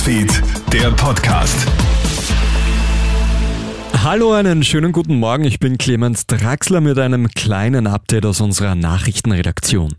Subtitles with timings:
[0.00, 1.66] Newsfeed, der Podcast.
[4.02, 5.44] Hallo, einen schönen guten Morgen.
[5.44, 9.96] Ich bin Clemens Draxler mit einem kleinen Update aus unserer Nachrichtenredaktion.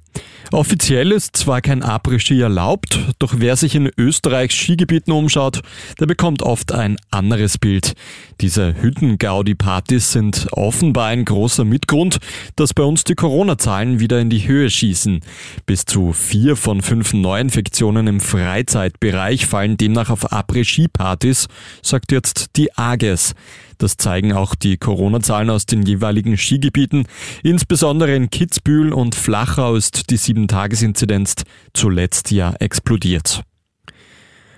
[0.54, 5.62] Offiziell ist zwar kein Après-Ski erlaubt, doch wer sich in Österreichs Skigebieten umschaut,
[5.98, 7.94] der bekommt oft ein anderes Bild.
[8.42, 12.18] Diese Hütten-Gaudi-Partys sind offenbar ein großer Mitgrund,
[12.58, 15.22] dass bei uns die Corona-Zahlen wieder in die Höhe schießen.
[15.66, 21.48] Bis zu vier von fünf Neuinfektionen im Freizeitbereich fallen demnach auf Après-Ski-Partys,
[21.82, 23.36] sagt jetzt die AGES.
[23.82, 27.08] Das zeigen auch die Corona-Zahlen aus den jeweiligen Skigebieten.
[27.42, 31.34] Insbesondere in Kitzbühel und Flachau ist die 7-Tages-Inzidenz
[31.74, 33.44] zuletzt ja explodiert.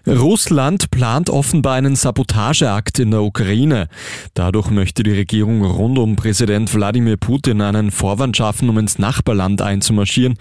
[0.05, 3.87] Russland plant offenbar einen Sabotageakt in der Ukraine.
[4.33, 9.61] Dadurch möchte die Regierung rund um Präsident Wladimir Putin einen Vorwand schaffen, um ins Nachbarland
[9.61, 10.37] einzumarschieren.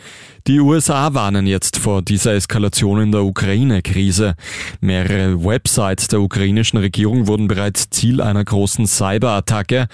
[0.48, 4.34] Die USA warnen jetzt vor dieser Eskalation in der Ukraine-Krise.
[4.80, 9.87] Mehrere Websites der ukrainischen Regierung wurden bereits Ziel einer großen Cyberattacke.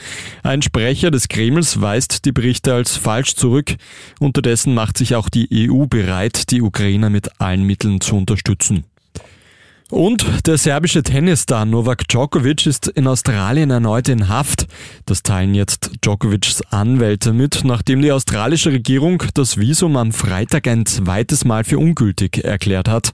[0.42, 3.76] Ein Sprecher des Kremls weist die Berichte als falsch zurück.
[4.18, 8.84] Unterdessen macht sich auch die EU bereit, die Ukrainer mit allen Mitteln zu unterstützen.
[9.90, 14.66] Und der serbische Tennisstar Novak Djokovic ist in Australien erneut in Haft.
[15.06, 20.84] Das teilen jetzt Djokovics Anwälte mit, nachdem die australische Regierung das Visum am Freitag ein
[20.84, 23.12] zweites Mal für ungültig erklärt hat.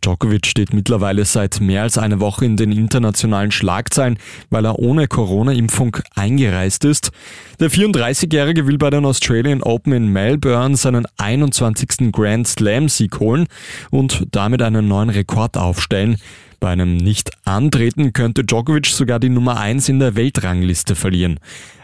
[0.00, 4.18] Djokovic steht mittlerweile seit mehr als einer Woche in den internationalen Schlagzeilen,
[4.50, 7.12] weil er ohne Corona-Impfung eingereist ist.
[7.60, 12.10] Der 34-Jährige will bei den Australian Open in Melbourne seinen 21.
[12.10, 13.46] Grand Slam-Sieg holen
[13.90, 16.15] und damit einen neuen Rekord aufstellen.
[16.60, 21.38] Bei einem Nicht-Antreten könnte Djokovic sogar die Nummer 1 in der Weltrangliste verlieren.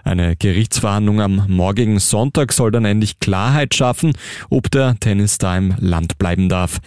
[0.05, 4.13] Eine Gerichtsverhandlung am morgigen Sonntag soll dann endlich Klarheit schaffen,
[4.51, 6.81] ob der Tennisstar im Land bleiben darf.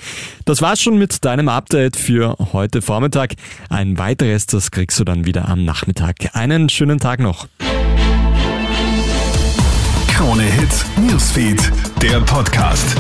[0.44, 3.36] Das war's schon mit deinem Update für heute Vormittag.
[3.70, 6.36] Ein weiteres, das kriegst du dann wieder am Nachmittag.
[6.36, 7.48] Einen schönen Tag noch.
[10.10, 12.96] Krone Hits, Newsfeed, der Podcast.